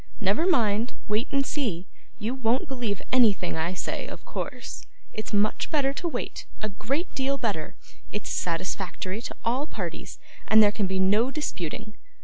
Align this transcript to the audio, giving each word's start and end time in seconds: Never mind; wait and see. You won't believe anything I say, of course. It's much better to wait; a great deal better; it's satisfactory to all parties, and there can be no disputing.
Never 0.19 0.47
mind; 0.47 0.93
wait 1.07 1.27
and 1.31 1.45
see. 1.45 1.85
You 2.17 2.33
won't 2.33 2.67
believe 2.67 3.03
anything 3.11 3.55
I 3.55 3.75
say, 3.75 4.07
of 4.07 4.25
course. 4.25 4.83
It's 5.13 5.31
much 5.31 5.69
better 5.69 5.93
to 5.93 6.07
wait; 6.07 6.47
a 6.59 6.69
great 6.69 7.13
deal 7.13 7.37
better; 7.37 7.75
it's 8.11 8.31
satisfactory 8.31 9.21
to 9.21 9.35
all 9.45 9.67
parties, 9.67 10.17
and 10.47 10.63
there 10.63 10.71
can 10.71 10.87
be 10.87 10.99
no 10.99 11.29
disputing. 11.29 11.99